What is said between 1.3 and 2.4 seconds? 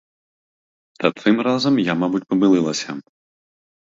разом я, мабуть,